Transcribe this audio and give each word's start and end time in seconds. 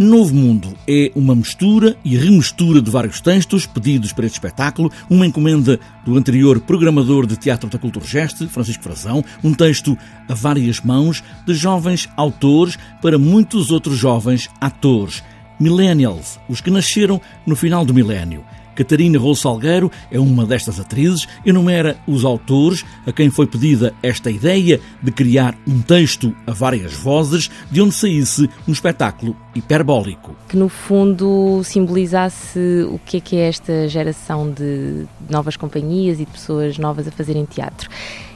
Novo 0.00 0.34
Mundo 0.34 0.72
é 0.88 1.12
uma 1.14 1.34
mistura 1.34 1.94
e 2.02 2.16
remistura 2.16 2.80
de 2.80 2.90
vários 2.90 3.20
textos 3.20 3.66
pedidos 3.66 4.14
para 4.14 4.24
este 4.24 4.36
espetáculo, 4.36 4.90
uma 5.10 5.26
encomenda 5.26 5.78
do 6.06 6.16
anterior 6.16 6.58
programador 6.58 7.26
de 7.26 7.36
Teatro 7.36 7.68
da 7.68 7.78
Cultura 7.78 8.06
Geste, 8.06 8.46
Francisco 8.46 8.82
Frazão, 8.82 9.22
um 9.44 9.52
texto 9.52 9.98
a 10.26 10.32
várias 10.32 10.80
mãos 10.80 11.22
de 11.46 11.52
jovens 11.52 12.08
autores 12.16 12.78
para 13.02 13.18
muitos 13.18 13.70
outros 13.70 13.98
jovens 13.98 14.48
atores. 14.58 15.22
Millennials, 15.60 16.40
os 16.48 16.62
que 16.62 16.70
nasceram 16.70 17.20
no 17.44 17.54
final 17.54 17.84
do 17.84 17.92
milénio. 17.92 18.42
Catarina 18.80 19.18
Rolo 19.18 19.36
Salgueiro 19.36 19.92
é 20.10 20.18
uma 20.18 20.46
destas 20.46 20.80
atrizes, 20.80 21.28
enumera 21.44 21.98
os 22.06 22.24
autores 22.24 22.82
a 23.06 23.12
quem 23.12 23.28
foi 23.28 23.46
pedida 23.46 23.92
esta 24.02 24.30
ideia 24.30 24.80
de 25.02 25.12
criar 25.12 25.54
um 25.68 25.82
texto 25.82 26.34
a 26.46 26.52
várias 26.52 26.94
vozes, 26.94 27.50
de 27.70 27.82
onde 27.82 27.94
saísse 27.94 28.48
um 28.66 28.72
espetáculo 28.72 29.36
hiperbólico. 29.54 30.34
Que 30.48 30.56
no 30.56 30.70
fundo 30.70 31.60
simbolizasse 31.62 32.86
o 32.88 32.98
que 33.04 33.18
é 33.18 33.20
que 33.20 33.36
é 33.36 33.48
esta 33.48 33.86
geração 33.86 34.50
de 34.50 35.04
novas 35.28 35.58
companhias 35.58 36.18
e 36.18 36.24
de 36.24 36.30
pessoas 36.30 36.78
novas 36.78 37.06
a 37.06 37.10
fazerem 37.10 37.44
teatro. 37.44 37.86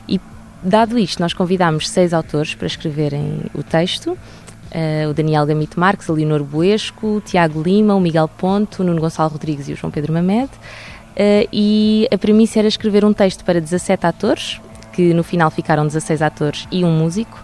E 0.07 0.21
dado 0.63 0.99
isto, 0.99 1.21
nós 1.21 1.33
convidámos 1.33 1.89
seis 1.89 2.13
autores 2.13 2.55
para 2.55 2.67
escreverem 2.67 3.41
o 3.55 3.63
texto 3.63 4.15
uh, 4.75 5.09
o 5.09 5.15
Daniel 5.15 5.47
Gamito 5.47 5.79
Marques, 5.79 6.11
a 6.11 6.13
Leonor 6.13 6.43
Boesco, 6.43 7.17
o 7.17 7.21
Tiago 7.21 7.63
Lima, 7.63 7.95
o 7.95 8.01
Miguel 8.01 8.29
Ponto, 8.29 8.83
o 8.83 8.85
Nuno 8.85 9.01
Gonçalo 9.01 9.31
Rodrigues 9.31 9.69
e 9.69 9.73
o 9.73 9.77
João 9.77 9.91
Pedro 9.91 10.13
Mamed. 10.13 10.51
Uh, 10.51 11.49
e 11.53 12.09
a 12.13 12.19
premissa 12.19 12.59
era 12.59 12.69
escrever 12.69 13.05
um 13.05 13.13
texto 13.13 13.45
para 13.45 13.61
17 13.61 14.07
atores, 14.07 14.61
que 14.93 15.15
no 15.15 15.23
final 15.23 15.51
ficaram 15.51 15.87
16 15.87 16.23
atores 16.23 16.69
e 16.71 16.85
um 16.85 16.91
músico, 16.91 17.43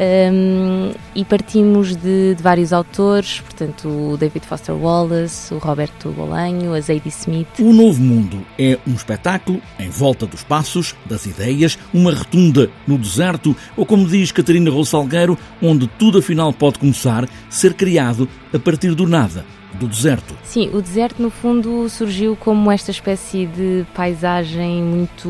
um, 0.00 0.92
e 1.14 1.24
partimos 1.26 1.94
de, 1.94 2.34
de, 2.34 2.42
vários 2.42 2.72
autores, 2.72 3.40
portanto, 3.40 3.88
o 3.88 4.16
David 4.16 4.46
Foster 4.46 4.74
Wallace, 4.74 5.52
o 5.52 5.58
Roberto 5.58 6.10
Bolanho, 6.10 6.72
a 6.72 6.80
Zadie 6.80 7.10
Smith. 7.10 7.48
O 7.58 7.72
Novo 7.72 8.00
Mundo 8.00 8.40
é 8.58 8.78
um 8.86 8.94
espetáculo 8.94 9.60
em 9.78 9.90
volta 9.90 10.26
dos 10.26 10.42
passos, 10.42 10.94
das 11.04 11.26
ideias, 11.26 11.78
uma 11.92 12.14
retunda 12.14 12.70
no 12.86 12.96
deserto, 12.96 13.54
ou 13.76 13.84
como 13.84 14.06
diz 14.06 14.32
Catarina 14.32 14.70
Salgueiro, 14.84 15.36
onde 15.60 15.86
tudo 15.86 16.18
afinal 16.18 16.52
pode 16.52 16.78
começar, 16.78 17.28
ser 17.50 17.74
criado 17.74 18.26
a 18.54 18.58
partir 18.58 18.94
do 18.94 19.06
nada 19.06 19.44
do 19.74 19.86
deserto. 19.86 20.36
Sim, 20.42 20.70
o 20.74 20.82
deserto 20.82 21.22
no 21.22 21.30
fundo 21.30 21.88
surgiu 21.88 22.36
como 22.36 22.70
esta 22.70 22.90
espécie 22.90 23.46
de 23.46 23.86
paisagem 23.94 24.82
muito 24.82 25.28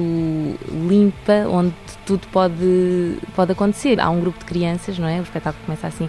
limpa, 0.88 1.46
onde 1.48 1.74
tudo 2.06 2.26
pode, 2.28 3.18
pode 3.34 3.52
acontecer. 3.52 4.00
Há 4.00 4.10
um 4.10 4.20
grupo 4.20 4.38
de 4.38 4.44
crianças, 4.44 4.98
não 4.98 5.06
é? 5.06 5.20
O 5.20 5.22
espetáculo 5.22 5.64
começa 5.64 5.86
assim. 5.86 6.08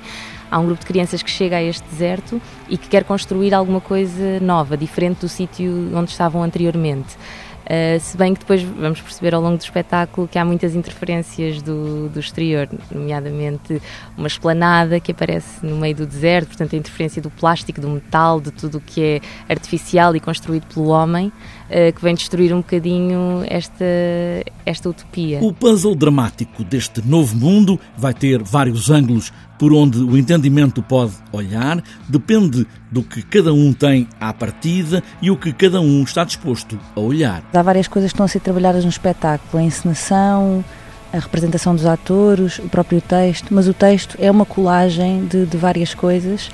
Há 0.50 0.60
um 0.60 0.66
grupo 0.66 0.82
de 0.82 0.86
crianças 0.86 1.24
que 1.24 1.30
chega 1.30 1.58
a 1.58 1.64
este 1.64 1.84
deserto 1.90 2.42
e 2.68 2.78
que 2.78 2.90
quer 2.90 3.04
construir 3.04 3.54
alguma 3.54 3.80
coisa 3.80 4.40
nova, 4.42 4.76
diferente 4.76 5.20
do 5.20 5.30
sítio 5.30 5.92
onde 5.96 6.12
estavam 6.12 6.44
anteriormente. 6.44 7.18
Uh, 7.62 8.00
se 8.00 8.18
bem 8.18 8.34
que 8.34 8.40
depois 8.40 8.64
vamos 8.64 9.00
perceber 9.00 9.36
ao 9.36 9.42
longo 9.42 9.58
do 9.58 9.62
espetáculo 9.62 10.28
que 10.28 10.38
há 10.38 10.44
muitas 10.44 10.76
interferências 10.76 11.62
do, 11.62 12.10
do 12.10 12.20
exterior, 12.20 12.68
nomeadamente 12.92 13.82
uma 14.18 14.28
esplanada 14.28 15.00
que 15.00 15.12
aparece 15.12 15.66
no 15.66 15.78
meio 15.78 15.96
do 15.96 16.06
deserto, 16.06 16.48
portanto 16.48 16.76
a 16.76 16.78
interferência 16.78 17.22
do 17.22 17.30
plástico, 17.30 17.80
do 17.80 17.90
metal, 17.90 18.42
de 18.42 18.52
tudo 18.52 18.80
o 18.80 18.82
que 18.82 19.02
é 19.02 19.22
artificial 19.48 20.16
e 20.16 20.20
construído 20.20 20.66
pelo 20.74 20.88
homem, 20.88 21.32
que 21.96 22.02
vem 22.02 22.14
destruir 22.14 22.54
um 22.54 22.58
bocadinho 22.58 23.44
esta, 23.48 23.86
esta 24.66 24.90
utopia. 24.90 25.40
O 25.42 25.54
puzzle 25.54 25.96
dramático 25.96 26.64
deste 26.64 27.02
novo 27.08 27.36
mundo 27.36 27.80
vai 27.98 28.14
ter 28.14 28.44
vários 28.44 28.90
ângulos 28.90 29.32
por 29.58 29.74
onde 29.74 30.00
o 30.00 30.18
entendimento 30.18 30.82
pode 30.82 31.14
olhar, 31.32 31.84
depende 32.10 32.66
do 32.92 33.04
que 33.04 33.22
cada 33.22 33.54
um 33.54 33.72
tem 33.72 34.08
à 34.20 34.34
partida 34.34 35.04
e 35.22 35.30
o 35.30 35.38
que 35.38 35.54
cada 35.54 35.80
um 35.80 36.02
está 36.02 36.24
disposto 36.24 36.80
a 36.96 37.00
olhar. 37.00 37.44
Há 37.54 37.62
várias 37.62 37.88
coisas 37.88 38.12
que 38.12 38.16
estão 38.16 38.26
a 38.26 38.28
ser 38.28 38.40
trabalhadas 38.40 38.84
no 38.84 38.90
espetáculo: 38.90 39.62
a 39.62 39.64
encenação, 39.64 40.66
a 41.14 41.20
representação 41.20 41.76
dos 41.76 41.86
atores, 41.86 42.58
o 42.60 42.70
próprio 42.70 43.00
texto, 43.02 43.54
mas 43.54 43.68
o 43.68 43.74
texto 43.74 44.18
é 44.20 44.32
uma 44.32 44.46
colagem 44.46 45.26
de, 45.26 45.46
de 45.46 45.58
várias 45.58 45.94
coisas 45.94 46.50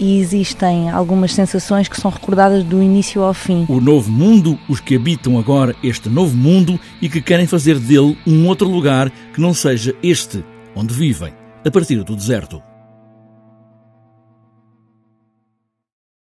e 0.00 0.18
existem 0.18 0.88
algumas 0.90 1.34
sensações 1.34 1.86
que 1.86 2.00
são 2.00 2.10
recordadas 2.10 2.64
do 2.64 2.82
início 2.82 3.22
ao 3.22 3.34
fim. 3.34 3.66
O 3.68 3.80
novo 3.80 4.10
mundo, 4.10 4.58
os 4.68 4.80
que 4.80 4.96
habitam 4.96 5.38
agora 5.38 5.76
este 5.82 6.08
novo 6.08 6.36
mundo 6.36 6.80
e 7.02 7.08
que 7.08 7.20
querem 7.20 7.46
fazer 7.46 7.78
dele 7.78 8.16
um 8.26 8.48
outro 8.48 8.66
lugar 8.66 9.10
que 9.32 9.40
não 9.40 9.52
seja 9.52 9.94
este 10.02 10.42
onde 10.74 10.94
vivem 10.94 11.32
a 11.64 11.70
partir 11.70 12.02
do 12.02 12.16
deserto. 12.16 12.69